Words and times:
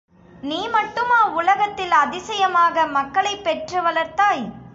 நீ 0.41 0.67
மட்டுமா 0.67 1.25
உலகத்தில் 1.31 1.91
அதிசயமாக 1.91 2.85
மக்களைப் 2.87 3.43
பெற்று 3.43 3.81
வளர்த்தாய்? 3.81 4.45